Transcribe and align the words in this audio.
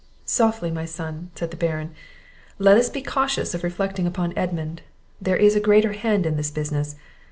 "Softly, 0.25 0.71
my 0.71 0.85
son!" 0.85 1.29
said 1.35 1.51
the 1.51 1.57
Baron; 1.57 1.91
"let 2.57 2.75
us 2.75 2.89
be 2.89 3.03
cautious 3.03 3.53
of 3.53 3.63
reflecting 3.63 4.07
upon 4.07 4.35
Edmund; 4.35 4.81
there 5.21 5.37
is 5.37 5.55
a 5.55 5.59
greater 5.59 5.93
hand 5.93 6.25
in 6.25 6.37
this 6.37 6.49
business. 6.49 6.95